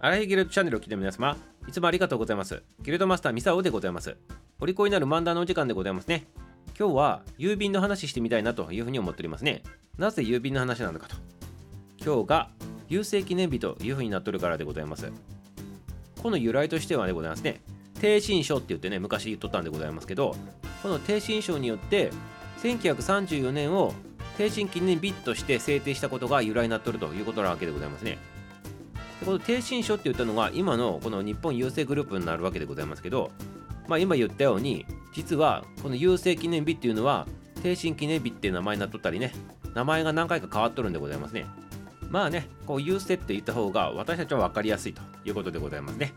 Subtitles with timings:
[0.00, 2.62] アラヒギルドチャンネルを聞いて皆様、いつもありがとうございます。
[2.82, 4.16] ギルドマスターミサオでございます。
[4.60, 6.28] お利口になる漫談のお時間でございますね。
[6.78, 9.64] 今日は郵便の話してみたいなというふうに思っておりますね。
[9.98, 11.16] なぜ郵便の話なのかと。
[12.00, 12.50] 今日が
[12.88, 15.10] 郵政記念日というふうになっとるからでございます。
[16.22, 17.60] この由来としてはでございますね。
[18.00, 20.36] 定信書って言ってね、昔言っとったんでございますけど、
[20.80, 22.12] この定信書によって、
[22.62, 23.92] 1934年を
[24.36, 28.18] 定信記念日として制定したことが由来になっとるということなわけでございますね。
[29.28, 33.30] この定信書って言ったのが今のこの日本郵政グループになるわけでございますけど、
[33.86, 37.26] まあ、今言ったように実はこの郵政記念日っていうのは
[37.62, 39.34] 定信記念日っていう名前になっとったりね
[39.74, 41.44] 名前が何回か変わっとるんでございますね。
[42.08, 46.14] まあねこう郵政って言った方が私たちは分かりやすいということでございますね。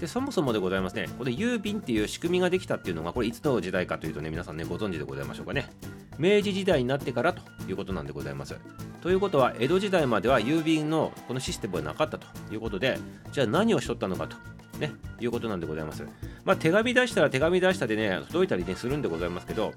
[0.00, 5.70] でそもそもでございますねこれ郵便っていう仕組みができたっていうのがこれいつの時代かというとね皆さんねご存知でございましょうかね。
[6.18, 8.56] 明治時代になってからということなんでございます。
[9.00, 12.98] ということは江戸時代までは郵便のこのシステムがなかったということで
[13.32, 14.36] じゃあ何をしとったのかと
[14.78, 16.06] ねいうことなんでございます。
[16.44, 19.72] まあ手紙出したら手紙出したでね届いたりねするんでございますけど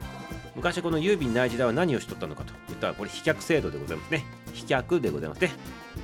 [0.55, 4.25] 昔この郵便ない時代は何をしとったのかといったらこれ飛脚制度でございますね。
[4.53, 5.41] 飛脚でございます。
[5.41, 5.52] ね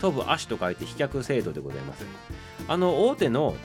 [0.02, 2.06] 飛ぶ足と書いて飛脚制度でございます。
[2.68, 3.56] あの大手の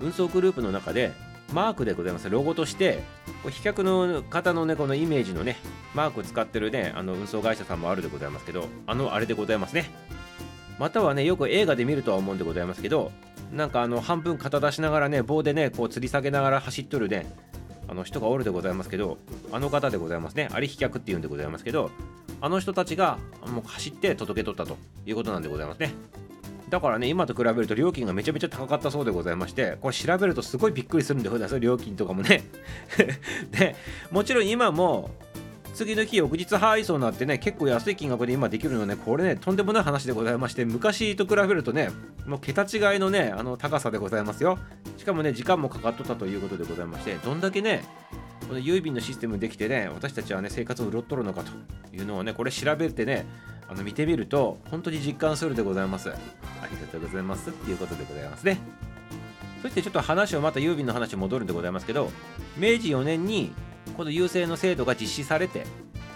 [0.00, 1.12] 運送グループの中で
[1.52, 2.28] マークでございます。
[2.30, 3.02] ロゴとして
[3.48, 5.56] 飛脚の方のねこのイメージのね
[5.94, 9.90] マークを使ってるねあの運送会社さんもあるでございますけどあのあれでございますね。
[10.78, 13.12] またはねよく映画で見るとは思うんでございますけど
[13.52, 17.30] なんかあの半分肩出しながらね棒でねこう吊り下げながら走っとるね
[17.88, 19.18] あの人がおるでございますけど
[19.52, 20.48] あの方でございますね。
[20.50, 21.90] あれ飛脚っていうんでございますけど
[22.40, 25.92] あの人たちがもう走って届けとったということなんでございますね。
[26.72, 32.44] だからね今と比べると料金がめちゃめちゃ高かったそうでございましてこれ調べるとすごいびっくりするんでございます料金とかもね。
[33.52, 33.76] で
[34.10, 35.10] もちろん今も
[35.74, 41.90] 次の日翌日配送になってね結構安い金額で今できるのねこれねとんでもない話でございまして昔と比べるとね
[42.26, 44.58] もう桁違いのねあの高さでございますよ。
[44.96, 47.84] しかもね時間もかかっとったということでございましてどんだけね
[48.48, 51.52] この郵便のシステムできてね私たちはね生活を潤っとるのかと
[51.94, 53.26] いうのをねこれ調べてね
[53.72, 56.10] あの見てみると本当に実感するでございます。
[56.10, 56.14] あ
[56.70, 58.58] りがとうございますっていうことでございますね。
[59.62, 62.10] そしてちょっと話をまた郵便の話に戻るんでございますけど
[62.58, 63.52] 明治4年に
[63.96, 65.64] この郵政の制度が実施されて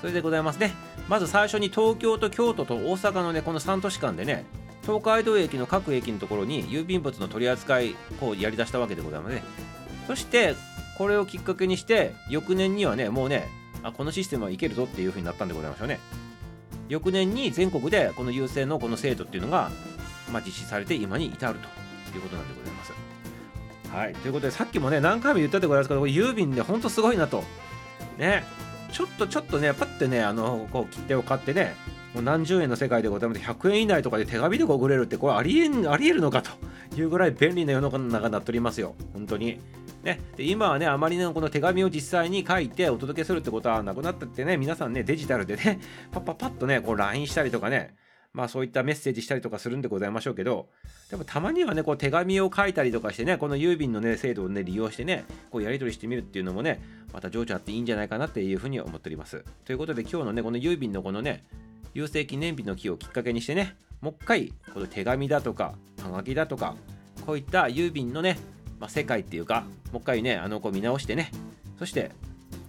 [0.00, 0.74] それでございますね。
[1.08, 4.44] まず最初に東京と京都と大阪のねこの3都市間でね
[4.82, 9.42] 東海道駅の各駅のところに郵便物の取り扱いをやりだしたわけでございますね。
[10.06, 10.54] そして
[10.98, 13.48] これをきっかけにして翌年にはねもうね
[13.82, 15.98] あこのシステムはいけるぞっていう風になったんでございましょうね。
[16.88, 19.70] 翌年に全国でこの郵政のこの制度っていうのが、
[20.32, 21.58] まあ、実施されて今に至る
[22.12, 22.92] ということなんでございます。
[23.92, 27.44] はい、ということでさっきもね何回も言ったでございますけどこれ郵便でほんとすごいなと。
[28.18, 28.44] ね。
[28.92, 31.74] ちょっとちょっとねパッてねあのこう切手を買ってね
[32.14, 33.40] もう何十円の世界でございます。
[33.40, 36.50] 100円以内とかで手紙で送れるってこれありえんありえるのかと
[36.96, 38.94] いうぐらい便利な世の中になっておりますよ。
[39.12, 39.60] 本当に。
[40.06, 45.80] ね、で今はねあまりねこの手紙を実際に書いてお届けするってことはなくなったってね皆さんねデジタルでね
[46.12, 47.96] パッパッパッとねこう LINE したりとかね
[48.36, 50.68] まあそういったメッセージしたりとかするんでございましょうけど、
[51.10, 56.82] でもたまにはね、こう手紙を書いたりとかしてね、この郵便のね、制度をね、利用してね、こうやり取りしてみるっていうのもね、
[57.14, 59.42] また情緒あっていいんじゃないかなっていうふうに思っております。
[59.64, 61.44] ということで今日のね、この郵便のこのね、
[61.94, 65.72] 郵政記念日の日をきっかけにしてね、もう一回、この手紙だとか、
[66.02, 66.76] はがきだとか、
[67.24, 68.36] こういった郵便のね、
[68.78, 71.30] まあ、世界っていうか、もう一回ね、あの、こう見直してね、
[71.78, 72.10] そして、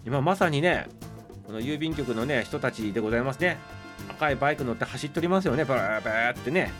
[0.06, 0.88] 今まさにね、
[1.46, 3.58] この郵便局のね、人たちでございますね。
[4.10, 6.72] 赤いバイク乗って走っておりますよね、バーバーってね。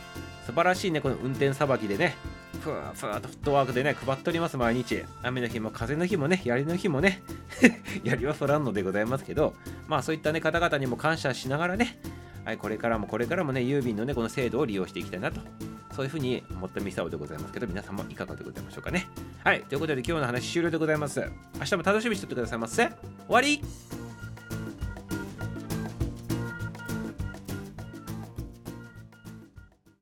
[0.46, 2.16] 素晴らしいね、この運転さばきでね、
[2.62, 5.04] ふわふわとフットワークでね、配っております、毎日。
[5.24, 7.22] 雨の日も風の日もね、槍の日もね、
[8.04, 9.54] 槍は降らんのでございますけど、
[9.88, 12.00] まあそういったね、方々にも感謝しながらね、
[12.46, 15.42] はい、これからもこれからもね、郵便のね、この制度を利用していきたいなと、
[15.98, 19.08] そういうふうに思ったミサオでございますけど、皆さんもいかがでございましょうかね。
[19.44, 21.28] はい、ということで今日の話終了でございます。
[21.56, 22.86] 明日も楽しみにしておいてくださいませ。
[22.86, 22.96] 終
[23.30, 23.60] わり